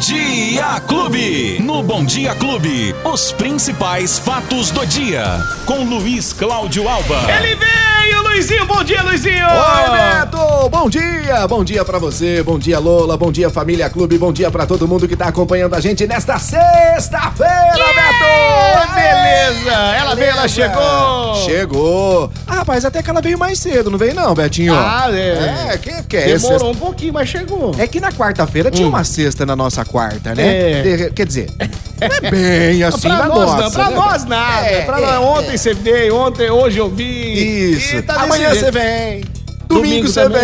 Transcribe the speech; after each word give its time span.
Dia 0.00 0.80
Clube. 0.88 1.58
No 1.60 1.82
Bom 1.82 2.02
Dia 2.06 2.34
Clube, 2.34 2.94
os 3.04 3.32
principais 3.32 4.18
fatos 4.18 4.70
do 4.70 4.86
dia. 4.86 5.22
Com 5.66 5.84
Luiz 5.84 6.32
Cláudio 6.32 6.88
Alba. 6.88 7.20
Ele 7.30 7.54
veio, 7.54 8.22
Luizinho. 8.22 8.64
Bom 8.64 8.82
dia, 8.82 9.02
Luizinho. 9.02 9.46
Oi, 9.46 9.90
Beto. 9.90 10.70
Bom 10.70 10.88
dia. 10.88 11.46
Bom 11.46 11.62
dia 11.62 11.84
pra 11.84 11.98
você. 11.98 12.42
Bom 12.42 12.58
dia, 12.58 12.78
Lola. 12.78 13.18
Bom 13.18 13.30
dia, 13.30 13.50
Família 13.50 13.90
Clube. 13.90 14.16
Bom 14.16 14.32
dia 14.32 14.50
pra 14.50 14.64
todo 14.64 14.88
mundo 14.88 15.06
que 15.06 15.14
tá 15.14 15.26
acompanhando 15.26 15.74
a 15.74 15.80
gente 15.80 16.06
nesta 16.06 16.38
sexta-feira, 16.38 17.74
Beto. 17.74 18.59
Beleza. 19.22 19.70
Ela 19.70 20.14
veio, 20.14 20.30
ela 20.30 20.48
chegou. 20.48 21.34
Chegou. 21.44 22.32
Ah, 22.46 22.54
rapaz, 22.56 22.84
até 22.84 23.02
que 23.02 23.10
ela 23.10 23.20
veio 23.20 23.38
mais 23.38 23.58
cedo, 23.58 23.90
não 23.90 23.98
veio 23.98 24.14
não, 24.14 24.34
Betinho? 24.34 24.74
Ah, 24.74 25.08
é. 25.10 25.72
É, 25.74 25.78
que, 25.78 26.02
que 26.04 26.16
é 26.16 26.36
Demorou 26.38 26.70
um 26.70 26.74
pouquinho, 26.74 27.12
mas 27.12 27.28
chegou. 27.28 27.74
É 27.78 27.86
que 27.86 28.00
na 28.00 28.12
quarta-feira 28.12 28.70
tinha 28.70 28.88
uma 28.88 29.04
sexta 29.04 29.44
na 29.44 29.54
nossa 29.56 29.84
quarta, 29.84 30.34
né? 30.34 30.42
É. 30.42 30.82
De- 30.82 31.10
quer 31.10 31.26
dizer, 31.26 31.50
não 31.58 32.28
é 32.28 32.30
bem 32.30 32.82
assim 32.84 33.08
pra 33.08 33.16
na 33.18 33.26
nós 33.28 33.38
nossa. 33.50 33.62
não, 33.62 33.70
pra 33.70 33.90
né? 33.90 33.96
nós 33.96 34.24
nada. 34.24 34.66
É, 34.66 34.80
pra 34.82 34.98
é, 34.98 35.00
nós, 35.00 35.24
ontem 35.38 35.56
você 35.56 35.74
veio, 35.74 36.16
ontem, 36.16 36.50
hoje 36.50 36.78
eu 36.78 36.88
vi. 36.88 37.72
Isso. 37.72 38.02
Tá 38.02 38.22
Amanhã 38.22 38.50
você 38.54 38.70
vem. 38.70 39.24
Domingo 39.70 39.86
Domingo 39.88 40.08
você 40.08 40.22
também. 40.22 40.40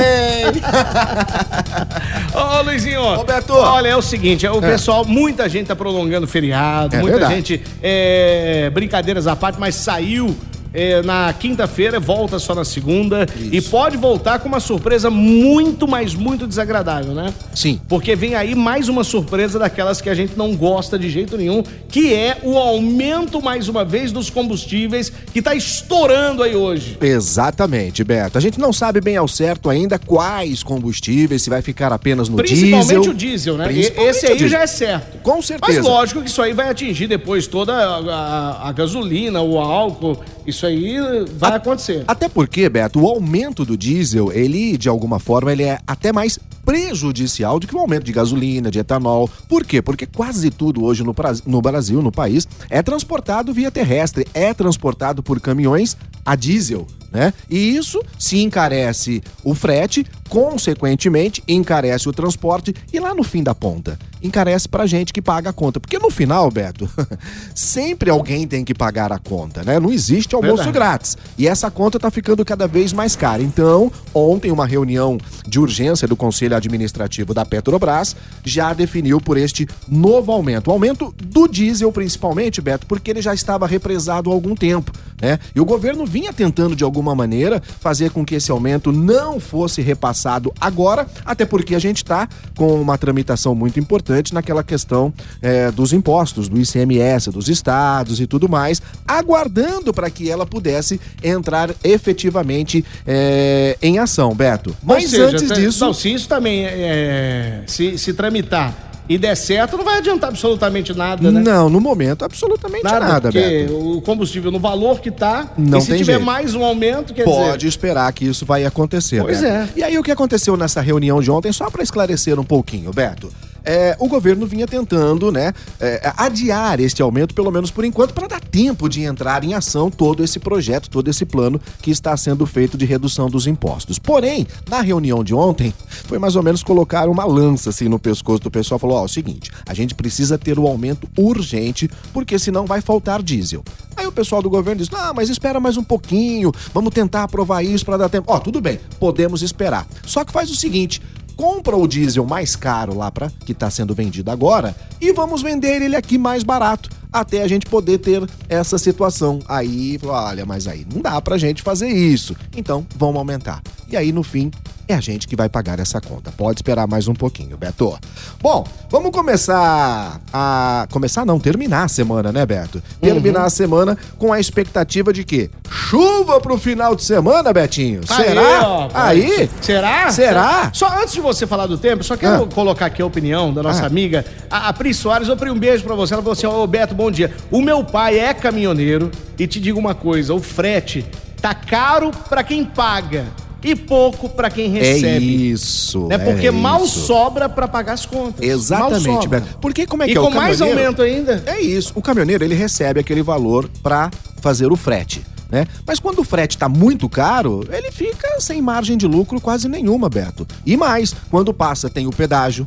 vem. 0.52 0.62
Ô, 2.32 2.62
Luizinho, 2.62 3.02
Ô, 3.02 3.24
Beto. 3.24 3.52
olha, 3.54 3.88
é 3.88 3.96
o 3.96 4.02
seguinte, 4.02 4.46
o 4.46 4.60
pessoal, 4.60 5.04
muita 5.04 5.48
gente 5.48 5.66
tá 5.66 5.76
prolongando 5.76 6.24
o 6.26 6.28
feriado, 6.28 6.94
É 6.94 7.00
muita 7.00 7.18
verdade. 7.18 7.34
gente, 7.34 7.62
é, 7.82 8.70
brincadeiras 8.72 9.26
à 9.26 9.34
parte, 9.34 9.58
mas 9.58 9.74
saiu 9.74 10.34
é, 10.76 11.00
na 11.02 11.32
quinta-feira, 11.32 11.98
volta 11.98 12.38
só 12.38 12.54
na 12.54 12.64
segunda 12.64 13.26
e 13.50 13.62
pode 13.62 13.96
voltar 13.96 14.38
com 14.40 14.46
uma 14.48 14.60
surpresa 14.60 15.08
muito, 15.08 15.88
mas 15.88 16.14
muito 16.14 16.46
desagradável, 16.46 17.14
né? 17.14 17.32
Sim. 17.54 17.80
Porque 17.88 18.14
vem 18.14 18.34
aí 18.34 18.54
mais 18.54 18.88
uma 18.90 19.02
surpresa 19.02 19.58
daquelas 19.58 20.02
que 20.02 20.10
a 20.10 20.14
gente 20.14 20.36
não 20.36 20.54
gosta 20.54 20.98
de 20.98 21.08
jeito 21.08 21.36
nenhum, 21.38 21.62
que 21.88 22.12
é 22.12 22.36
o 22.42 22.58
aumento, 22.58 23.40
mais 23.40 23.68
uma 23.68 23.84
vez, 23.86 24.12
dos 24.12 24.28
combustíveis, 24.28 25.10
que 25.32 25.40
tá 25.40 25.54
estourando 25.54 26.42
aí 26.42 26.54
hoje. 26.54 26.98
Exatamente, 27.00 28.04
Beto. 28.04 28.36
A 28.36 28.40
gente 28.40 28.60
não 28.60 28.72
sabe 28.72 29.00
bem 29.00 29.16
ao 29.16 29.26
certo 29.26 29.70
ainda 29.70 29.98
quais 29.98 30.62
combustíveis, 30.62 31.40
se 31.42 31.48
vai 31.48 31.62
ficar 31.62 31.92
apenas 31.92 32.28
no 32.28 32.36
Principalmente 32.36 32.86
diesel. 32.86 33.10
o 33.10 33.14
diesel, 33.14 33.56
né? 33.56 33.64
Principalmente 33.64 34.10
Esse 34.10 34.26
aí 34.26 34.48
já 34.48 34.60
é 34.60 34.66
certo. 34.66 35.18
Com 35.22 35.40
certeza. 35.40 35.78
Mas 35.80 35.88
lógico 35.88 36.20
que 36.20 36.28
isso 36.28 36.42
aí 36.42 36.52
vai 36.52 36.68
atingir 36.68 37.06
depois 37.06 37.46
toda 37.46 37.72
a, 37.74 37.96
a- 37.98 38.68
a 38.68 38.72
gasolina, 38.72 39.40
o 39.40 39.58
álcool. 39.58 40.18
Isso 40.46 40.64
aí 40.66 40.96
vai 41.38 41.52
A- 41.52 41.56
acontecer. 41.56 42.04
Até 42.06 42.28
porque, 42.28 42.68
Beto, 42.68 43.00
o 43.00 43.06
aumento 43.06 43.64
do 43.64 43.76
diesel, 43.76 44.32
ele, 44.32 44.76
de 44.76 44.88
alguma 44.88 45.18
forma, 45.18 45.52
ele 45.52 45.62
é 45.64 45.78
até 45.86 46.12
mais 46.12 46.38
prejudicial 46.64 47.58
do 47.60 47.66
que 47.66 47.74
o 47.74 47.78
aumento 47.78 48.04
de 48.04 48.12
gasolina, 48.12 48.70
de 48.70 48.78
etanol. 48.78 49.30
Por 49.48 49.64
quê? 49.64 49.80
Porque 49.80 50.04
quase 50.06 50.50
tudo 50.50 50.84
hoje 50.84 51.02
no, 51.02 51.14
no 51.46 51.62
Brasil, 51.62 52.02
no 52.02 52.12
país, 52.12 52.46
é 52.68 52.82
transportado 52.82 53.52
via 53.52 53.70
terrestre, 53.70 54.26
é 54.34 54.52
transportado 54.52 55.22
por 55.22 55.40
caminhões 55.40 55.96
a 56.24 56.34
diesel. 56.36 56.86
Né? 57.12 57.32
E 57.48 57.76
isso 57.76 58.02
se 58.18 58.42
encarece 58.42 59.22
o 59.42 59.54
frete, 59.54 60.04
consequentemente 60.28 61.42
encarece 61.46 62.08
o 62.08 62.12
transporte 62.12 62.74
e 62.92 62.98
lá 62.98 63.14
no 63.14 63.22
fim 63.22 63.42
da 63.42 63.54
ponta 63.54 63.98
encarece 64.22 64.68
pra 64.68 64.86
gente 64.86 65.12
que 65.12 65.22
paga 65.22 65.50
a 65.50 65.52
conta. 65.52 65.78
Porque 65.80 65.98
no 65.98 66.10
final, 66.10 66.50
Beto, 66.50 66.88
sempre 67.54 68.10
alguém 68.10 68.46
tem 68.46 68.64
que 68.64 68.74
pagar 68.74 69.12
a 69.12 69.18
conta, 69.18 69.62
né? 69.62 69.78
Não 69.78 69.92
existe 69.92 70.34
almoço 70.34 70.64
Verdade. 70.64 70.72
grátis. 70.72 71.18
E 71.38 71.46
essa 71.46 71.70
conta 71.70 71.98
tá 71.98 72.10
ficando 72.10 72.44
cada 72.44 72.66
vez 72.66 72.92
mais 72.92 73.14
cara. 73.14 73.42
Então, 73.42 73.90
ontem 74.14 74.50
uma 74.50 74.66
reunião 74.66 75.18
de 75.46 75.60
urgência 75.60 76.08
do 76.08 76.16
Conselho 76.16 76.56
Administrativo 76.56 77.32
da 77.32 77.44
Petrobras 77.44 78.16
já 78.44 78.72
definiu 78.72 79.20
por 79.20 79.36
este 79.36 79.68
novo 79.88 80.32
aumento. 80.32 80.68
O 80.68 80.72
aumento 80.72 81.14
do 81.22 81.46
diesel, 81.46 81.92
principalmente, 81.92 82.60
Beto, 82.60 82.86
porque 82.86 83.10
ele 83.10 83.22
já 83.22 83.34
estava 83.34 83.66
represado 83.66 84.30
há 84.30 84.34
algum 84.34 84.54
tempo, 84.54 84.92
né? 85.20 85.38
E 85.54 85.60
o 85.60 85.64
governo 85.64 86.04
vinha 86.04 86.32
tentando, 86.32 86.74
de 86.74 86.84
alguma 86.84 87.14
maneira, 87.14 87.62
fazer 87.80 88.10
com 88.10 88.24
que 88.24 88.34
esse 88.34 88.50
aumento 88.50 88.90
não 88.90 89.38
fosse 89.38 89.82
repassado 89.82 90.15
agora, 90.60 91.06
até 91.24 91.44
porque 91.44 91.74
a 91.74 91.78
gente 91.78 92.04
tá 92.04 92.28
com 92.56 92.80
uma 92.80 92.96
tramitação 92.96 93.54
muito 93.54 93.78
importante 93.78 94.32
naquela 94.32 94.62
questão 94.62 95.12
eh, 95.42 95.70
dos 95.70 95.92
impostos, 95.92 96.48
do 96.48 96.58
ICMS, 96.58 97.30
dos 97.30 97.48
estados 97.48 98.20
e 98.20 98.26
tudo 98.26 98.48
mais, 98.48 98.80
aguardando 99.06 99.92
para 99.92 100.08
que 100.10 100.30
ela 100.30 100.46
pudesse 100.46 101.00
entrar 101.22 101.70
efetivamente 101.84 102.84
eh, 103.06 103.76
em 103.82 103.98
ação, 103.98 104.34
Beto. 104.34 104.74
Mas 104.82 105.10
seja, 105.10 105.26
antes 105.26 105.48
tá- 105.48 105.54
disso. 105.54 105.84
Não, 105.84 105.92
se 105.92 106.12
isso 106.12 106.28
também 106.28 106.64
é, 106.64 107.62
se, 107.66 107.98
se 107.98 108.12
tramitar 108.12 108.85
e 109.08 109.16
der 109.18 109.36
certo, 109.36 109.76
não 109.76 109.84
vai 109.84 109.98
adiantar 109.98 110.30
absolutamente 110.30 110.92
nada, 110.94 111.30
né? 111.30 111.40
Não, 111.40 111.68
no 111.68 111.80
momento, 111.80 112.24
absolutamente 112.24 112.82
nada, 112.82 113.20
porque 113.20 113.38
Beto. 113.38 113.74
o 113.96 114.00
combustível 114.02 114.50
no 114.50 114.58
valor 114.58 115.00
que 115.00 115.10
tá, 115.10 115.52
Não 115.56 115.78
e 115.78 115.82
se 115.82 115.88
tem 115.88 115.98
tiver 115.98 116.12
jeito. 116.14 116.24
mais 116.24 116.54
um 116.54 116.64
aumento, 116.64 117.14
quer 117.14 117.24
Pode 117.24 117.58
dizer... 117.58 117.68
esperar 117.68 118.12
que 118.12 118.24
isso 118.24 118.44
vai 118.44 118.64
acontecer. 118.64 119.22
Pois 119.22 119.40
Beto. 119.40 119.52
é. 119.52 119.68
E 119.76 119.82
aí, 119.82 119.98
o 119.98 120.02
que 120.02 120.10
aconteceu 120.10 120.56
nessa 120.56 120.80
reunião 120.80 121.20
de 121.20 121.30
ontem, 121.30 121.52
só 121.52 121.70
para 121.70 121.82
esclarecer 121.82 122.38
um 122.38 122.44
pouquinho, 122.44 122.90
Beto? 122.92 123.30
É, 123.66 123.96
o 123.98 124.08
governo 124.08 124.46
vinha 124.46 124.66
tentando, 124.66 125.32
né, 125.32 125.52
é, 125.80 126.12
adiar 126.16 126.78
este 126.78 127.02
aumento, 127.02 127.34
pelo 127.34 127.50
menos 127.50 127.68
por 127.70 127.84
enquanto, 127.84 128.14
para 128.14 128.28
dar 128.28 128.40
tempo 128.40 128.88
de 128.88 129.02
entrar 129.02 129.42
em 129.42 129.54
ação 129.54 129.90
todo 129.90 130.22
esse 130.22 130.38
projeto, 130.38 130.88
todo 130.88 131.08
esse 131.08 131.26
plano 131.26 131.60
que 131.82 131.90
está 131.90 132.16
sendo 132.16 132.46
feito 132.46 132.78
de 132.78 132.84
redução 132.84 133.28
dos 133.28 133.48
impostos. 133.48 133.98
Porém, 133.98 134.46
na 134.70 134.80
reunião 134.80 135.24
de 135.24 135.34
ontem, 135.34 135.74
foi 136.04 136.18
mais 136.18 136.36
ou 136.36 136.42
menos 136.44 136.62
colocar 136.62 137.08
uma 137.08 137.24
lança 137.24 137.70
assim 137.70 137.88
no 137.88 137.98
pescoço 137.98 138.44
do 138.44 138.50
pessoal. 138.50 138.78
Falou: 138.78 138.98
ó, 138.98 139.02
é 139.02 139.04
o 139.06 139.08
seguinte, 139.08 139.50
a 139.66 139.74
gente 139.74 139.94
precisa 139.94 140.38
ter 140.38 140.58
o 140.58 140.66
aumento 140.66 141.08
urgente, 141.18 141.90
porque 142.12 142.38
senão 142.38 142.66
vai 142.66 142.80
faltar 142.80 143.22
diesel. 143.22 143.64
Aí 143.96 144.06
o 144.06 144.12
pessoal 144.12 144.40
do 144.40 144.48
governo 144.48 144.80
diz: 144.80 144.90
não, 144.90 145.12
mas 145.12 145.28
espera 145.28 145.58
mais 145.58 145.76
um 145.76 145.82
pouquinho, 145.82 146.52
vamos 146.72 146.94
tentar 146.94 147.24
aprovar 147.24 147.64
isso 147.64 147.84
para 147.84 147.96
dar 147.96 148.08
tempo. 148.08 148.32
Ó, 148.32 148.38
tudo 148.38 148.60
bem, 148.60 148.78
podemos 149.00 149.42
esperar. 149.42 149.86
Só 150.04 150.24
que 150.24 150.32
faz 150.32 150.50
o 150.50 150.54
seguinte. 150.54 151.02
Compra 151.36 151.76
o 151.76 151.86
diesel 151.86 152.24
mais 152.24 152.56
caro 152.56 152.96
lá 152.96 153.10
para 153.10 153.30
que 153.44 153.52
está 153.52 153.70
sendo 153.70 153.94
vendido 153.94 154.30
agora 154.30 154.74
e 155.00 155.12
vamos 155.12 155.42
vender 155.42 155.82
ele 155.82 155.94
aqui 155.94 156.16
mais 156.16 156.42
barato 156.42 156.88
até 157.12 157.42
a 157.42 157.48
gente 157.48 157.66
poder 157.66 157.98
ter 157.98 158.26
essa 158.48 158.78
situação. 158.78 159.40
Aí, 159.46 159.98
olha, 160.04 160.46
mas 160.46 160.66
aí 160.66 160.86
não 160.92 161.00
dá 161.02 161.20
pra 161.20 161.38
gente 161.38 161.62
fazer 161.62 161.88
isso. 161.88 162.34
Então, 162.56 162.86
vamos 162.96 163.16
aumentar. 163.16 163.62
E 163.88 163.96
aí, 163.96 164.12
no 164.12 164.22
fim, 164.22 164.50
é 164.88 164.94
a 164.94 165.00
gente 165.00 165.26
que 165.26 165.34
vai 165.36 165.48
pagar 165.48 165.78
essa 165.80 166.00
conta. 166.00 166.30
Pode 166.36 166.58
esperar 166.58 166.86
mais 166.86 167.08
um 167.08 167.14
pouquinho, 167.14 167.56
Beto. 167.56 167.98
Bom, 168.40 168.64
vamos 168.90 169.10
começar 169.10 170.20
a. 170.32 170.86
Começar 170.90 171.24
não, 171.24 171.38
terminar 171.40 171.84
a 171.84 171.88
semana, 171.88 172.30
né, 172.32 172.44
Beto? 172.46 172.82
Terminar 173.00 173.44
a 173.44 173.50
semana 173.50 173.96
com 174.18 174.32
a 174.32 174.38
expectativa 174.40 175.12
de 175.12 175.24
que 175.24 175.50
chuva 175.70 176.40
pro 176.40 176.56
final 176.58 176.94
de 176.94 177.02
semana, 177.04 177.52
Betinho. 177.52 178.06
Será? 178.06 178.68
ó, 178.68 178.88
Aí? 178.94 179.50
Será? 179.60 180.10
Será? 180.10 180.70
Só 180.72 180.88
antes 181.00 181.14
de 181.14 181.20
você 181.20 181.46
falar 181.46 181.66
do 181.66 181.76
tempo, 181.78 182.04
só 182.04 182.16
quero 182.16 182.44
Ah. 182.44 182.54
colocar 182.54 182.86
aqui 182.86 183.02
a 183.02 183.06
opinião 183.06 183.52
da 183.52 183.62
nossa 183.62 183.82
Ah. 183.82 183.86
amiga, 183.86 184.24
a, 184.50 184.68
a 184.68 184.72
Pri 184.72 184.92
Soares. 184.94 185.28
Pri, 185.36 185.50
um 185.50 185.58
beijo 185.58 185.84
pra 185.84 185.94
você. 185.94 186.14
Ela 186.14 186.22
falou 186.22 186.32
assim: 186.32 186.46
Ô, 186.46 186.66
Beto, 186.66 186.94
bom 186.94 187.10
dia. 187.10 187.34
O 187.50 187.60
meu 187.60 187.84
pai 187.84 188.18
é 188.18 188.32
caminhoneiro 188.32 189.10
e 189.38 189.46
te 189.46 189.60
digo 189.60 189.78
uma 189.78 189.94
coisa: 189.94 190.32
o 190.34 190.40
frete 190.40 191.04
tá 191.42 191.54
caro 191.54 192.10
pra 192.28 192.42
quem 192.42 192.64
paga 192.64 193.24
e 193.62 193.74
pouco 193.74 194.28
pra 194.28 194.50
quem 194.50 194.66
É 194.76 194.80
recebe. 194.80 195.50
isso. 195.50 196.06
Né? 196.06 196.18
Porque 196.18 196.46
é 196.48 196.50
mal 196.50 196.84
isso. 196.84 197.06
sobra 197.06 197.48
pra 197.48 197.66
pagar 197.66 197.94
as 197.94 198.06
contas. 198.06 198.46
Exatamente. 198.46 199.26
Beto. 199.28 199.58
Porque 199.60 199.86
como 199.86 200.02
é 200.02 200.06
E 200.06 200.12
que 200.12 200.18
é 200.18 200.20
com 200.20 200.28
o 200.28 200.34
mais 200.34 200.58
caminhoneiro- 200.58 200.88
aumento 200.90 201.02
ainda. 201.02 201.42
É 201.46 201.60
isso. 201.60 201.92
O 201.94 202.02
caminhoneiro, 202.02 202.44
ele 202.44 202.54
recebe 202.54 203.00
aquele 203.00 203.22
valor 203.22 203.68
pra 203.82 204.10
fazer 204.40 204.70
o 204.70 204.76
frete, 204.76 205.22
né? 205.50 205.66
Mas 205.86 205.98
quando 205.98 206.20
o 206.20 206.24
frete 206.24 206.56
tá 206.58 206.68
muito 206.68 207.08
caro, 207.08 207.66
ele 207.72 207.90
fica 207.90 208.40
sem 208.40 208.60
margem 208.62 208.96
de 208.96 209.06
lucro 209.06 209.40
quase 209.40 209.68
nenhuma, 209.68 210.08
Beto. 210.08 210.46
E 210.64 210.76
mais, 210.76 211.14
quando 211.30 211.52
passa 211.52 211.88
tem 211.90 212.06
o 212.06 212.10
pedágio, 212.10 212.66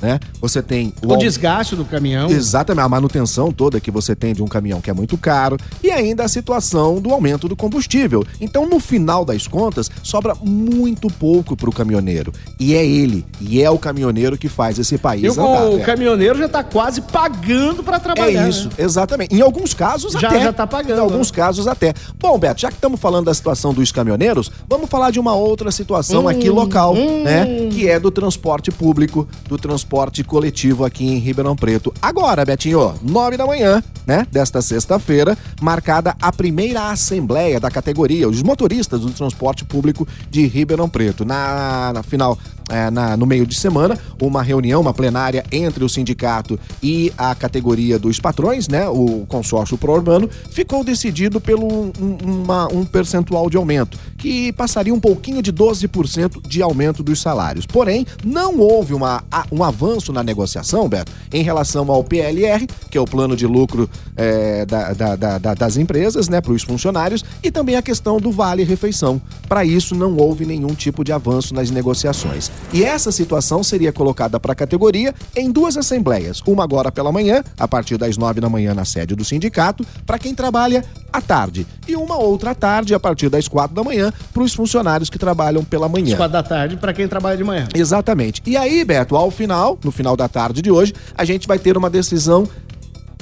né? 0.00 0.18
Você 0.40 0.62
tem 0.62 0.92
O 1.04 1.12
au- 1.12 1.18
desgaste 1.18 1.74
do 1.76 1.84
caminhão. 1.84 2.28
Exatamente, 2.30 2.84
a 2.84 2.88
manutenção 2.88 3.50
toda 3.52 3.80
que 3.80 3.90
você 3.90 4.14
tem 4.14 4.34
de 4.34 4.42
um 4.42 4.46
caminhão 4.46 4.80
que 4.80 4.90
é 4.90 4.92
muito 4.92 5.16
caro 5.16 5.56
e 5.82 5.90
ainda 5.90 6.24
a 6.24 6.28
situação 6.28 7.00
do 7.00 7.10
aumento 7.12 7.48
do 7.48 7.56
combustível. 7.56 8.24
Então, 8.40 8.68
no 8.68 8.78
final 8.80 9.24
das 9.24 9.46
contas, 9.46 9.90
sobra 10.02 10.34
muito 10.42 11.08
pouco 11.08 11.56
pro 11.56 11.72
caminhoneiro. 11.72 12.32
E 12.60 12.74
é 12.74 12.84
ele, 12.86 13.24
e 13.40 13.62
é 13.62 13.70
o 13.70 13.78
caminhoneiro 13.78 14.36
que 14.36 14.48
faz 14.48 14.78
esse 14.78 14.98
país 14.98 15.22
E 15.24 15.28
o, 15.28 15.32
andar. 15.32 15.64
o 15.70 15.76
né? 15.78 15.84
caminhoneiro 15.84 16.38
já 16.38 16.48
tá 16.48 16.62
quase 16.62 17.00
pagando 17.00 17.82
pra 17.82 17.98
trabalhar. 17.98 18.46
É 18.46 18.48
isso, 18.48 18.68
né? 18.68 18.74
exatamente. 18.78 19.34
Em 19.34 19.40
alguns 19.40 19.72
casos 19.74 20.12
Já- 20.12 20.28
até. 20.28 20.42
já 20.42 20.52
tá 20.52 20.66
pagando, 20.66 20.98
Em 20.98 21.02
alguns 21.02 21.30
né? 21.30 21.36
casos 21.36 21.66
até. 21.66 21.94
Bom, 22.18 22.38
Beto, 22.38 22.60
já 22.60 22.68
que 22.68 22.74
estamos 22.74 23.00
falando 23.00 23.26
da 23.26 23.34
situação 23.34 23.72
dos 23.72 23.90
caminhoneiros, 23.92 24.50
vamos 24.68 24.88
falar 24.90 25.10
de 25.10 25.18
uma 25.20 25.34
outra 25.34 25.70
situação 25.70 26.24
Hum, 26.24 26.28
aqui 26.28 26.50
local, 26.50 26.94
né? 26.94 27.68
Que 27.70 27.88
é 27.88 27.98
do 27.98 28.10
transporte 28.10 28.70
público, 28.70 29.26
do 29.48 29.56
transporte 29.56 29.85
coletivo 30.24 30.84
aqui 30.84 31.04
em 31.04 31.18
Ribeirão 31.18 31.56
Preto. 31.56 31.92
Agora, 32.00 32.44
Betinho, 32.44 32.94
nove 33.02 33.36
da 33.36 33.46
manhã. 33.46 33.82
né, 34.06 34.26
desta 34.30 34.62
sexta-feira, 34.62 35.36
marcada 35.60 36.14
a 36.22 36.32
primeira 36.32 36.90
assembleia 36.90 37.58
da 37.58 37.70
categoria, 37.70 38.28
os 38.28 38.42
motoristas 38.42 39.00
do 39.00 39.10
transporte 39.10 39.64
público 39.64 40.06
de 40.30 40.46
Ribeirão 40.46 40.88
Preto. 40.88 41.24
Na, 41.24 41.92
na 41.92 42.02
final, 42.04 42.38
é, 42.70 42.90
na, 42.90 43.16
no 43.16 43.26
meio 43.26 43.46
de 43.46 43.56
semana, 43.56 43.98
uma 44.20 44.42
reunião, 44.42 44.80
uma 44.80 44.94
plenária 44.94 45.44
entre 45.50 45.84
o 45.84 45.88
sindicato 45.88 46.58
e 46.82 47.12
a 47.18 47.34
categoria 47.34 47.98
dos 47.98 48.20
patrões, 48.20 48.68
né, 48.68 48.88
o 48.88 49.26
consórcio 49.26 49.76
pro-urbano, 49.76 50.30
ficou 50.50 50.84
decidido 50.84 51.40
pelo 51.40 51.66
um, 51.66 52.16
uma, 52.22 52.72
um 52.72 52.84
percentual 52.84 53.50
de 53.50 53.56
aumento, 53.56 53.98
que 54.16 54.52
passaria 54.52 54.94
um 54.94 55.00
pouquinho 55.00 55.42
de 55.42 55.52
12% 55.52 56.46
de 56.46 56.62
aumento 56.62 57.02
dos 57.02 57.20
salários. 57.20 57.66
Porém, 57.66 58.06
não 58.24 58.58
houve 58.60 58.94
uma, 58.94 59.24
um 59.50 59.64
avanço 59.64 59.75
na 60.12 60.22
negociação, 60.22 60.88
Beto, 60.88 61.12
em 61.32 61.42
relação 61.42 61.90
ao 61.90 62.02
PLR, 62.02 62.66
que 62.90 62.96
é 62.96 63.00
o 63.00 63.04
plano 63.04 63.36
de 63.36 63.46
lucro 63.46 63.88
é, 64.16 64.64
da, 64.64 64.92
da, 64.92 65.38
da, 65.38 65.54
das 65.54 65.76
empresas, 65.76 66.28
né, 66.28 66.40
para 66.40 66.52
os 66.52 66.62
funcionários, 66.62 67.24
e 67.42 67.50
também 67.50 67.76
a 67.76 67.82
questão 67.82 68.18
do 68.18 68.30
vale-refeição. 68.30 69.20
Para 69.48 69.64
isso, 69.64 69.94
não 69.94 70.16
houve 70.16 70.44
nenhum 70.44 70.74
tipo 70.74 71.04
de 71.04 71.12
avanço 71.12 71.54
nas 71.54 71.70
negociações. 71.70 72.50
E 72.72 72.84
essa 72.84 73.12
situação 73.12 73.62
seria 73.62 73.92
colocada 73.92 74.40
para 74.40 74.52
a 74.52 74.56
categoria 74.56 75.14
em 75.34 75.50
duas 75.50 75.76
assembleias, 75.76 76.42
uma 76.46 76.64
agora 76.64 76.90
pela 76.90 77.12
manhã, 77.12 77.42
a 77.58 77.68
partir 77.68 77.96
das 77.96 78.16
nove 78.16 78.40
da 78.40 78.48
manhã 78.48 78.74
na 78.74 78.84
sede 78.84 79.14
do 79.14 79.24
sindicato, 79.24 79.86
para 80.06 80.18
quem 80.18 80.34
trabalha 80.34 80.84
à 81.16 81.20
tarde, 81.20 81.66
e 81.88 81.96
uma 81.96 82.18
outra 82.18 82.54
tarde 82.54 82.94
a 82.94 83.00
partir 83.00 83.28
das 83.28 83.48
quatro 83.48 83.74
da 83.74 83.82
manhã 83.82 84.12
para 84.32 84.42
os 84.42 84.54
funcionários 84.54 85.08
que 85.08 85.18
trabalham 85.18 85.64
pela 85.64 85.88
manhã. 85.88 86.12
Às 86.12 86.18
quatro 86.18 86.32
da 86.32 86.42
tarde 86.42 86.76
para 86.76 86.92
quem 86.92 87.08
trabalha 87.08 87.36
de 87.36 87.44
manhã. 87.44 87.66
Exatamente. 87.74 88.42
E 88.46 88.56
aí, 88.56 88.84
Beto, 88.84 89.16
ao 89.16 89.30
final, 89.30 89.78
no 89.82 89.90
final 89.90 90.16
da 90.16 90.28
tarde 90.28 90.60
de 90.60 90.70
hoje, 90.70 90.92
a 91.16 91.24
gente 91.24 91.48
vai 91.48 91.58
ter 91.58 91.76
uma 91.76 91.88
decisão 91.88 92.46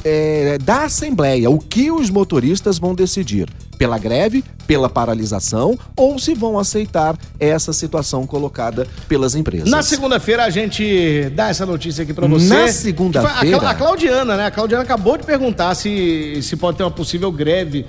é, 0.04 0.58
da 0.58 0.84
Assembleia, 0.84 1.50
o 1.50 1.58
que 1.58 1.90
os 1.90 2.10
motoristas 2.10 2.78
vão 2.78 2.94
decidir 2.94 3.48
pela 3.78 3.98
greve, 3.98 4.44
pela 4.66 4.88
paralisação 4.88 5.78
ou 5.96 6.18
se 6.18 6.34
vão 6.34 6.58
aceitar 6.58 7.16
essa 7.40 7.72
situação 7.72 8.26
colocada 8.26 8.86
pelas 9.08 9.34
empresas. 9.34 9.68
Na 9.68 9.82
segunda-feira 9.82 10.44
a 10.44 10.50
gente 10.50 11.30
dá 11.34 11.48
essa 11.48 11.66
notícia 11.66 12.02
aqui 12.02 12.12
para 12.12 12.26
você. 12.26 12.48
Na 12.48 12.68
segunda-feira. 12.68 13.58
A, 13.58 13.70
a, 13.70 13.74
Claudiana, 13.74 14.36
né? 14.36 14.46
A 14.46 14.50
Claudiana 14.50 14.84
acabou 14.84 15.16
de 15.16 15.24
perguntar 15.24 15.74
se, 15.74 16.40
se 16.42 16.56
pode 16.56 16.78
ter 16.78 16.84
uma 16.84 16.90
possível 16.90 17.32
greve 17.32 17.84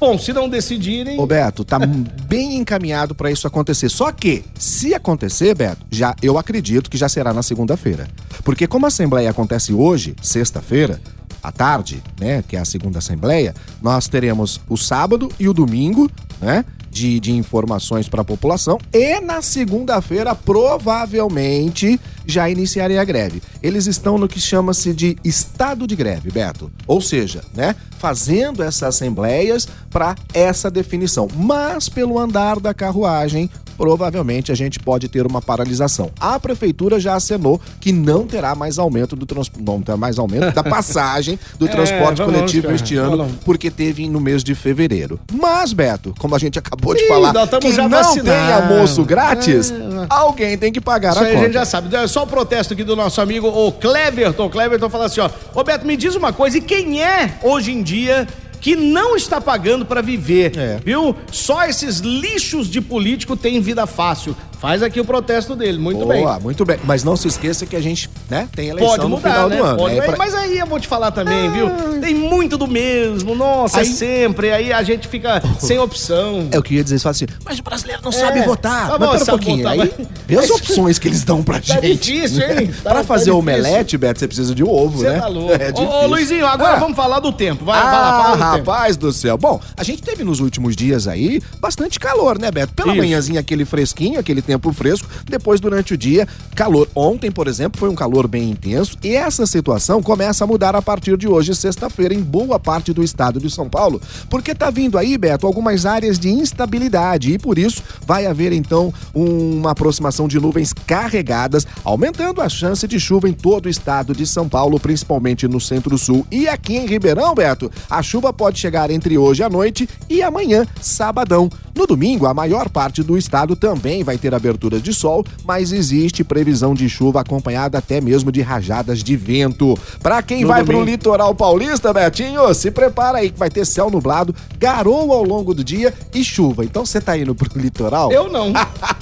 Bom, 0.00 0.16
se 0.16 0.32
não 0.32 0.48
decidirem. 0.48 1.18
Ô, 1.18 1.26
Beto, 1.26 1.64
tá 1.64 1.78
bem 2.28 2.56
encaminhado 2.56 3.14
para 3.14 3.30
isso 3.30 3.46
acontecer. 3.46 3.88
Só 3.88 4.12
que, 4.12 4.44
se 4.56 4.94
acontecer, 4.94 5.54
Beto, 5.54 5.84
já 5.90 6.14
eu 6.22 6.38
acredito 6.38 6.88
que 6.88 6.96
já 6.96 7.08
será 7.08 7.32
na 7.32 7.42
segunda-feira. 7.42 8.06
Porque 8.44 8.66
como 8.66 8.86
a 8.86 8.88
Assembleia 8.88 9.30
acontece 9.30 9.72
hoje, 9.72 10.14
sexta-feira, 10.22 11.00
à 11.42 11.52
tarde, 11.52 12.02
né, 12.20 12.42
que 12.46 12.56
é 12.56 12.60
a 12.60 12.64
segunda 12.64 12.98
assembleia, 12.98 13.54
nós 13.80 14.08
teremos 14.08 14.60
o 14.68 14.76
sábado 14.76 15.30
e 15.38 15.48
o 15.48 15.54
domingo, 15.54 16.10
né, 16.40 16.64
de, 16.90 17.20
de 17.20 17.32
informações 17.32 18.08
para 18.08 18.22
a 18.22 18.24
população 18.24 18.78
e 18.92 19.20
na 19.20 19.42
segunda-feira 19.42 20.34
provavelmente 20.34 22.00
já 22.26 22.48
iniciaria 22.48 23.00
a 23.00 23.04
greve. 23.04 23.42
Eles 23.62 23.86
estão 23.86 24.18
no 24.18 24.28
que 24.28 24.40
chama-se 24.40 24.92
de 24.92 25.16
estado 25.24 25.86
de 25.86 25.94
greve, 25.94 26.30
Beto. 26.30 26.70
Ou 26.86 27.00
seja, 27.00 27.42
né, 27.54 27.74
fazendo 27.98 28.62
essas 28.62 28.94
assembleias 28.94 29.68
para 29.90 30.14
essa 30.32 30.70
definição. 30.70 31.28
Mas 31.34 31.88
pelo 31.88 32.18
andar 32.18 32.60
da 32.60 32.72
carruagem, 32.74 33.50
provavelmente 33.78 34.50
a 34.50 34.54
gente 34.56 34.80
pode 34.80 35.08
ter 35.08 35.24
uma 35.24 35.40
paralisação. 35.40 36.10
A 36.20 36.38
prefeitura 36.40 36.98
já 36.98 37.14
acenou 37.14 37.60
que 37.80 37.92
não 37.92 38.26
terá 38.26 38.54
mais 38.56 38.78
aumento 38.78 39.14
do 39.14 39.24
transporte, 39.24 39.64
não 39.64 39.80
terá 39.80 39.96
mais 39.96 40.18
aumento 40.18 40.52
da 40.52 40.64
passagem 40.64 41.38
do 41.58 41.66
é, 41.66 41.68
transporte 41.68 42.20
coletivo 42.20 42.72
este 42.72 42.96
ano, 42.96 43.30
porque 43.44 43.70
teve 43.70 44.08
no 44.08 44.20
mês 44.20 44.42
de 44.42 44.54
fevereiro. 44.54 45.20
Mas, 45.32 45.72
Beto, 45.72 46.12
como 46.18 46.34
a 46.34 46.38
gente 46.38 46.58
acabou 46.58 46.94
de 46.94 47.02
Ih, 47.04 47.08
falar, 47.08 47.32
que 47.60 47.72
não 47.72 47.88
vacinando. 47.88 48.30
tem 48.30 48.52
almoço 48.52 49.04
grátis, 49.04 49.70
é. 49.70 50.06
Alguém 50.10 50.58
tem 50.58 50.72
que 50.72 50.80
pagar 50.80 51.12
Isso 51.12 51.20
a 51.22 51.26
conta. 51.26 51.38
a 51.38 51.42
gente 51.44 51.52
já 51.52 51.64
sabe. 51.64 51.94
É 51.94 52.06
só 52.06 52.24
o 52.24 52.26
protesto 52.26 52.72
aqui 52.72 52.82
do 52.82 52.96
nosso 52.96 53.20
amigo 53.20 53.46
o 53.46 53.70
Cleverton. 53.72 54.46
O 54.46 54.50
Cleverton 54.50 54.90
fala 54.90 55.06
assim, 55.06 55.20
ó, 55.20 55.30
Roberto, 55.52 55.86
me 55.86 55.96
diz 55.96 56.14
uma 56.14 56.32
coisa, 56.32 56.58
e 56.58 56.60
quem 56.60 57.02
é 57.02 57.38
hoje 57.42 57.70
em 57.70 57.82
dia 57.82 58.26
que 58.60 58.76
não 58.76 59.16
está 59.16 59.40
pagando 59.40 59.84
para 59.84 60.02
viver, 60.02 60.56
é. 60.56 60.80
viu? 60.84 61.14
Só 61.30 61.64
esses 61.64 61.98
lixos 61.98 62.68
de 62.68 62.80
político 62.80 63.36
têm 63.36 63.60
vida 63.60 63.86
fácil. 63.86 64.36
Faz 64.58 64.82
aqui 64.82 64.98
o 64.98 65.04
protesto 65.04 65.54
dele, 65.54 65.78
muito 65.78 66.00
Boa, 66.00 66.34
bem. 66.34 66.42
muito 66.42 66.64
bem. 66.64 66.80
Mas 66.82 67.04
não 67.04 67.16
se 67.16 67.28
esqueça 67.28 67.64
que 67.64 67.76
a 67.76 67.80
gente, 67.80 68.10
né, 68.28 68.48
tem 68.54 68.70
eleição 68.70 68.90
Pode 68.90 69.06
mudar, 69.06 69.16
no 69.16 69.20
final 69.20 69.48
né? 69.48 69.56
do 69.56 69.62
ano. 69.62 69.78
Pode, 69.78 69.98
é 69.98 70.02
pra... 70.02 70.16
Mas 70.16 70.34
aí 70.34 70.58
eu 70.58 70.66
vou 70.66 70.80
te 70.80 70.88
falar 70.88 71.12
também, 71.12 71.46
ah. 71.46 71.50
viu? 71.50 72.00
Tem 72.00 72.12
muito 72.12 72.58
do 72.58 72.66
mesmo, 72.66 73.36
nossa, 73.36 73.80
aí... 73.80 73.86
sempre. 73.86 74.50
Aí 74.50 74.72
a 74.72 74.82
gente 74.82 75.06
fica 75.06 75.40
sem 75.60 75.78
opção. 75.78 76.48
É 76.50 76.58
o 76.58 76.62
que 76.62 76.74
eu 76.74 76.78
ia 76.78 76.84
dizer, 76.84 76.98
você 76.98 77.02
fala 77.04 77.10
assim, 77.12 77.26
mas 77.44 77.58
o 77.60 77.62
brasileiro 77.62 78.02
não 78.02 78.10
é. 78.10 78.14
sabe 78.14 78.42
votar. 78.42 78.88
Tá 78.88 78.98
mas 78.98 79.10
pera 79.10 79.22
um 79.22 79.26
pouquinho, 79.26 79.56
votar, 79.58 79.72
aí 79.72 79.78
mas... 79.78 80.08
vê 80.26 80.38
as 80.38 80.50
opções 80.50 80.98
que 80.98 81.06
eles 81.06 81.22
dão 81.22 81.40
pra 81.40 81.60
tá 81.60 81.80
gente. 81.80 82.12
difícil, 82.12 82.42
hein? 82.42 82.70
Tá, 82.82 82.90
pra 82.90 83.04
fazer 83.04 83.30
tá 83.30 83.36
omelete, 83.36 83.96
Beto, 83.96 84.18
você 84.18 84.26
precisa 84.26 84.52
de 84.56 84.64
ovo, 84.64 84.98
você 84.98 85.10
né? 85.10 85.20
Tá 85.20 85.28
louco. 85.28 85.48
É 85.58 85.72
ô, 85.72 86.04
ô, 86.04 86.06
Luizinho, 86.06 86.46
agora 86.46 86.76
ah. 86.76 86.78
vamos 86.78 86.96
falar 86.96 87.20
do 87.20 87.32
tempo. 87.32 87.64
Vai, 87.64 87.78
ah, 87.78 87.84
vai 87.84 87.92
lá, 87.92 88.22
fala 88.22 88.36
do 88.36 88.42
rapaz 88.42 88.96
tempo. 88.96 89.06
do 89.06 89.12
céu. 89.12 89.36
Bom, 89.36 89.60
a 89.76 89.82
gente 89.82 90.02
teve 90.02 90.22
nos 90.22 90.40
últimos 90.40 90.76
dias 90.76 91.08
aí 91.08 91.40
bastante 91.60 91.98
calor, 91.98 92.38
né, 92.38 92.50
Beto? 92.50 92.74
Pela 92.74 92.92
Isso. 92.92 92.96
manhãzinha 92.96 93.40
aquele 93.40 93.64
fresquinho, 93.64 94.20
aquele 94.20 94.40
tempo 94.48 94.72
fresco 94.72 95.06
depois, 95.26 95.60
durante 95.60 95.92
o 95.92 95.96
dia, 95.96 96.26
calor. 96.54 96.88
Ontem, 96.94 97.30
por 97.30 97.46
exemplo, 97.46 97.78
foi 97.78 97.90
um 97.90 97.94
calor 97.94 98.26
bem 98.26 98.50
intenso 98.50 98.96
e 99.04 99.14
essa 99.14 99.46
situação 99.46 100.02
começa 100.02 100.42
a 100.42 100.46
mudar 100.46 100.74
a 100.74 100.80
partir 100.80 101.18
de 101.18 101.28
hoje, 101.28 101.54
sexta-feira, 101.54 102.14
em 102.14 102.22
boa 102.22 102.58
parte 102.58 102.94
do 102.94 103.04
estado 103.04 103.38
de 103.38 103.50
São 103.50 103.68
Paulo, 103.68 104.00
porque 104.30 104.54
tá 104.54 104.70
vindo 104.70 104.96
aí, 104.96 105.18
Beto, 105.18 105.46
algumas 105.46 105.84
áreas 105.84 106.18
de 106.18 106.30
instabilidade 106.30 107.30
e 107.30 107.38
por 107.38 107.58
isso 107.58 107.82
vai 108.06 108.24
haver 108.24 108.52
então 108.52 108.92
uma 109.12 109.72
aproximação 109.72 110.26
de 110.26 110.40
nuvens 110.40 110.72
carregadas, 110.72 111.66
aumentando 111.84 112.40
a 112.40 112.48
chance 112.48 112.88
de 112.88 112.98
chuva 112.98 113.28
em 113.28 113.34
todo 113.34 113.66
o 113.66 113.68
estado 113.68 114.14
de 114.14 114.26
São 114.26 114.48
Paulo, 114.48 114.80
principalmente 114.80 115.46
no 115.46 115.60
centro-sul. 115.60 116.26
E 116.30 116.48
aqui 116.48 116.76
em 116.76 116.86
Ribeirão, 116.86 117.34
Beto, 117.34 117.70
a 117.90 118.02
chuva 118.02 118.32
pode 118.32 118.58
chegar 118.58 118.90
entre 118.90 119.18
hoje 119.18 119.42
à 119.42 119.50
noite 119.50 119.86
e 120.08 120.22
amanhã, 120.22 120.66
sabadão. 120.80 121.50
No 121.74 121.86
domingo, 121.86 122.26
a 122.26 122.34
maior 122.34 122.68
parte 122.68 123.02
do 123.02 123.16
estado 123.16 123.54
também 123.54 124.02
vai 124.02 124.18
ter 124.18 124.34
aberturas 124.38 124.82
de 124.82 124.94
sol, 124.94 125.24
mas 125.44 125.72
existe 125.72 126.24
previsão 126.24 126.74
de 126.74 126.88
chuva 126.88 127.20
acompanhada 127.20 127.78
até 127.78 128.00
mesmo 128.00 128.32
de 128.32 128.40
rajadas 128.40 129.02
de 129.02 129.16
vento. 129.16 129.78
Para 130.02 130.22
quem 130.22 130.42
no 130.42 130.48
vai 130.48 130.64
pro 130.64 130.82
litoral 130.82 131.34
paulista, 131.34 131.92
Betinho, 131.92 132.52
se 132.54 132.70
prepara 132.70 133.18
aí 133.18 133.30
que 133.30 133.38
vai 133.38 133.50
ter 133.50 133.66
céu 133.66 133.90
nublado, 133.90 134.34
garoa 134.58 135.16
ao 135.16 135.22
longo 135.22 135.52
do 135.52 135.62
dia 135.62 135.92
e 136.14 136.24
chuva. 136.24 136.64
Então 136.64 136.86
você 136.86 137.00
tá 137.00 137.16
indo 137.16 137.34
pro 137.34 137.50
litoral? 137.58 138.10
Eu 138.10 138.30
não. 138.30 138.52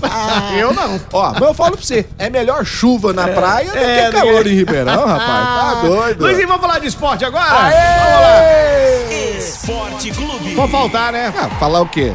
eu 0.59 0.73
não. 0.73 1.01
Ó, 1.13 1.33
mas 1.33 1.43
eu 1.43 1.55
falo 1.55 1.77
pra 1.77 1.85
você, 1.85 2.07
é 2.19 2.29
melhor 2.29 2.65
chuva 2.65 3.13
na 3.13 3.29
é, 3.29 3.35
praia 3.35 3.71
do 3.71 3.79
é, 3.79 4.07
que 4.07 4.13
calor 4.13 4.47
em 4.47 4.55
Ribeirão, 4.55 5.07
rapaz. 5.07 5.47
Tá 5.47 5.83
doido. 5.83 6.25
Luizinho, 6.25 6.49
vamos 6.49 6.63
falar 6.63 6.79
de 6.79 6.87
esporte 6.87 7.25
agora? 7.25 7.67
Aê! 7.67 7.77
Vamos 7.99 8.21
lá. 8.21 9.06
Esporte 9.47 10.11
Clube. 10.11 10.55
Vou 10.55 10.69
faltar, 10.69 11.13
né? 11.13 11.33
Ah, 11.37 11.49
falar 11.51 11.81
o 11.81 11.89
quê? 11.89 12.13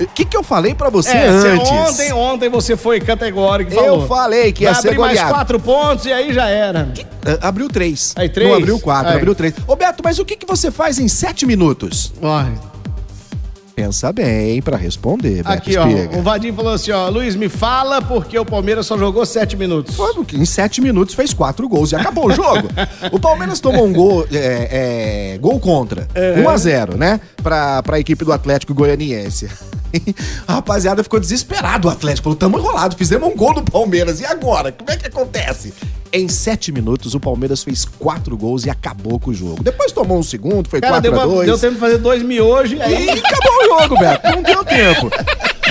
O 0.00 0.06
que 0.06 0.24
que 0.24 0.36
eu 0.36 0.42
falei 0.42 0.74
pra 0.74 0.90
você 0.90 1.16
é, 1.16 1.28
antes? 1.28 1.70
Ontem, 1.70 2.12
ontem 2.12 2.48
você 2.48 2.76
foi 2.76 3.00
categórico 3.00 3.72
e 3.72 3.74
falou. 3.74 4.02
Eu 4.02 4.08
falei 4.08 4.52
que 4.52 4.64
ia 4.64 4.72
Vai 4.72 4.82
ser 4.82 4.88
abrir 4.88 4.96
goleado. 4.96 5.20
mais 5.20 5.32
quatro 5.32 5.60
pontos 5.60 6.06
e 6.06 6.12
aí 6.12 6.32
já 6.32 6.48
era. 6.48 6.86
Que, 6.86 7.02
uh, 7.02 7.06
abriu 7.40 7.68
três. 7.68 8.12
Aí 8.16 8.28
três? 8.28 8.50
Não 8.50 8.56
abriu 8.56 8.78
quatro, 8.80 9.10
aí. 9.12 9.16
abriu 9.16 9.34
três. 9.34 9.54
Ô 9.66 9.76
Beto, 9.76 10.02
mas 10.02 10.18
o 10.18 10.24
que 10.24 10.36
que 10.36 10.46
você 10.46 10.70
faz 10.70 10.98
em 10.98 11.08
sete 11.08 11.46
minutos? 11.46 12.12
Ai... 12.22 12.52
Pensa 13.74 14.12
bem 14.12 14.62
para 14.62 14.76
responder, 14.76 15.42
Beto 15.42 15.48
Aqui, 15.50 15.70
Espiga. 15.70 16.10
ó, 16.14 16.18
o 16.18 16.22
Vadinho 16.22 16.54
falou 16.54 16.72
assim, 16.74 16.92
ó, 16.92 17.08
Luiz, 17.08 17.34
me 17.34 17.48
fala 17.48 18.00
porque 18.00 18.38
o 18.38 18.44
Palmeiras 18.44 18.86
só 18.86 18.96
jogou 18.96 19.26
sete 19.26 19.56
minutos. 19.56 19.96
Foi, 19.96 20.14
em 20.32 20.44
sete 20.44 20.80
minutos 20.80 21.14
fez 21.14 21.34
quatro 21.34 21.68
gols 21.68 21.90
e 21.90 21.96
acabou 21.96 22.28
o 22.28 22.32
jogo. 22.32 22.68
o 23.10 23.18
Palmeiras 23.18 23.58
tomou 23.58 23.84
um 23.84 23.92
gol, 23.92 24.26
é, 24.32 25.34
é, 25.34 25.38
gol 25.38 25.58
contra, 25.58 26.08
é. 26.14 26.40
1 26.40 26.48
a 26.48 26.56
0 26.56 26.96
né, 26.96 27.20
pra, 27.42 27.82
pra 27.82 27.98
equipe 27.98 28.24
do 28.24 28.32
Atlético 28.32 28.72
Goianiense. 28.72 29.48
A 30.46 30.54
rapaziada 30.54 31.02
ficou 31.02 31.20
desesperado, 31.20 31.86
o 31.86 31.90
Atlético 31.90 32.24
falou, 32.24 32.36
tamo 32.36 32.58
enrolado, 32.58 32.96
fizemos 32.96 33.28
um 33.28 33.36
gol 33.36 33.54
do 33.54 33.62
Palmeiras, 33.62 34.20
e 34.20 34.26
agora? 34.26 34.72
Como 34.72 34.90
é 34.90 34.96
que 34.96 35.06
acontece? 35.06 35.72
Em 36.16 36.28
sete 36.28 36.70
minutos, 36.70 37.12
o 37.16 37.18
Palmeiras 37.18 37.64
fez 37.64 37.84
quatro 37.84 38.36
gols 38.36 38.64
e 38.64 38.70
acabou 38.70 39.18
com 39.18 39.32
o 39.32 39.34
jogo. 39.34 39.64
Depois 39.64 39.90
tomou 39.90 40.16
um 40.16 40.22
segundo, 40.22 40.68
foi 40.68 40.80
Cara, 40.80 41.00
4 41.00 41.10
deu, 41.10 41.20
a 41.20 41.26
2 41.26 41.46
deu 41.46 41.58
tempo 41.58 41.74
de 41.74 41.80
fazer 41.80 41.98
dois 41.98 42.22
hoje 42.22 42.80
aí... 42.80 43.06
E 43.06 43.10
acabou 43.10 43.52
o 43.52 43.80
jogo, 43.80 43.98
Beto. 43.98 44.30
Não 44.30 44.42
deu 44.44 44.64
tempo. 44.64 45.10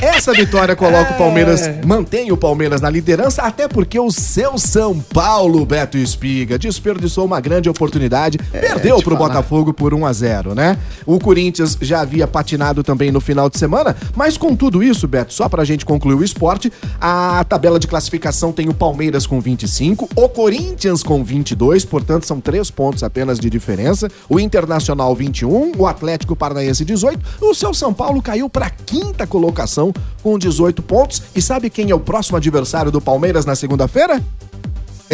Essa 0.03 0.33
vitória 0.33 0.75
coloca 0.75 1.13
o 1.13 1.17
Palmeiras, 1.17 1.61
mantém 1.85 2.29
o 2.29 2.35
Palmeiras 2.35 2.81
na 2.81 2.89
liderança, 2.89 3.41
até 3.41 3.69
porque 3.69 3.97
o 3.97 4.11
seu 4.11 4.57
São 4.57 4.99
Paulo, 4.99 5.65
Beto 5.65 5.97
Espiga, 5.97 6.59
desperdiçou 6.59 7.23
uma 7.23 7.39
grande 7.39 7.69
oportunidade, 7.69 8.37
perdeu 8.51 9.01
pro 9.01 9.15
falar. 9.15 9.29
Botafogo 9.29 9.73
por 9.73 9.93
1 9.93 10.05
a 10.05 10.11
0 10.11 10.55
né? 10.55 10.77
O 11.05 11.17
Corinthians 11.19 11.77
já 11.79 12.01
havia 12.01 12.27
patinado 12.27 12.83
também 12.83 13.13
no 13.13 13.21
final 13.21 13.49
de 13.49 13.57
semana, 13.57 13.95
mas 14.13 14.37
com 14.37 14.57
tudo 14.57 14.83
isso, 14.83 15.07
Beto, 15.07 15.33
só 15.33 15.47
pra 15.47 15.63
gente 15.63 15.85
concluir 15.85 16.15
o 16.15 16.23
esporte, 16.23 16.69
a 16.99 17.45
tabela 17.47 17.79
de 17.79 17.87
classificação 17.87 18.51
tem 18.51 18.67
o 18.67 18.73
Palmeiras 18.73 19.25
com 19.25 19.39
25, 19.39 20.09
o 20.17 20.27
Corinthians 20.27 21.01
com 21.01 21.23
22, 21.23 21.85
portanto 21.85 22.25
são 22.25 22.41
três 22.41 22.69
pontos 22.69 23.03
apenas 23.03 23.39
de 23.39 23.49
diferença, 23.49 24.11
o 24.27 24.37
Internacional 24.37 25.15
21, 25.15 25.71
o 25.77 25.87
Atlético 25.87 26.35
Paranaense 26.35 26.83
18, 26.83 27.21
o 27.39 27.53
seu 27.53 27.73
São 27.73 27.93
Paulo 27.93 28.21
caiu 28.21 28.49
pra 28.49 28.69
quinta 28.69 29.25
colocação 29.25 29.92
com 30.21 30.37
18 30.37 30.81
pontos, 30.81 31.21
e 31.35 31.41
sabe 31.41 31.69
quem 31.69 31.89
é 31.91 31.95
o 31.95 31.99
próximo 31.99 32.37
adversário 32.37 32.91
do 32.91 33.01
Palmeiras 33.01 33.45
na 33.45 33.55
segunda-feira? 33.55 34.21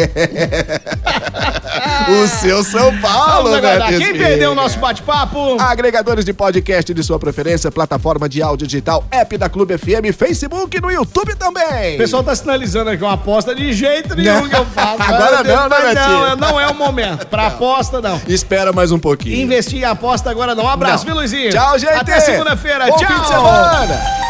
o 2.08 2.26
seu 2.28 2.64
São 2.64 2.96
Paulo. 3.00 3.50
Beto 3.60 3.98
Quem 3.98 4.12
perdeu 4.16 4.52
o 4.52 4.54
nosso 4.54 4.78
bate-papo? 4.78 5.60
Agregadores 5.60 6.24
de 6.24 6.32
podcast 6.32 6.94
de 6.94 7.02
sua 7.02 7.18
preferência, 7.18 7.70
plataforma 7.70 8.28
de 8.28 8.40
áudio 8.42 8.66
digital, 8.66 9.04
app 9.10 9.36
da 9.36 9.48
Clube 9.48 9.76
FM, 9.76 10.14
Facebook 10.16 10.76
e 10.76 10.80
no 10.80 10.90
YouTube 10.90 11.34
também. 11.34 11.96
O 11.96 11.98
pessoal 11.98 12.22
tá 12.22 12.34
sinalizando 12.34 12.90
aqui 12.90 13.02
uma 13.02 13.14
aposta 13.14 13.54
de 13.54 13.72
jeito 13.72 14.14
nenhum 14.14 14.42
Não. 14.42 14.48
que 14.48 14.56
eu 14.56 14.64
faço. 14.66 15.02
Agora 15.02 15.42
não, 15.42 15.68
né, 15.68 15.94
Não, 15.94 15.94
Betinho? 15.94 16.36
não 16.36 16.60
é 16.60 16.66
o 16.68 16.74
momento. 16.74 17.26
Pra 17.26 17.48
aposta, 17.48 18.00
não. 18.00 18.20
Espera 18.26 18.72
mais 18.72 18.90
um 18.92 18.98
pouquinho. 18.98 19.36
Investir 19.36 19.80
em 19.80 19.84
aposta 19.84 20.30
agora 20.30 20.54
não. 20.54 20.64
Um 20.64 20.68
abraço, 20.68 21.04
Não. 21.04 21.12
viu, 21.12 21.20
Luizinho? 21.20 21.50
Tchau, 21.50 21.78
gente. 21.78 21.92
Até 21.92 22.20
segunda-feira. 22.20 22.86
Tchau. 22.86 22.98
fim 22.98 23.20
de 23.20 23.28
semana. 23.28 24.29